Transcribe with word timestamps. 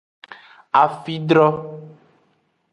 Afidro. 0.85 1.45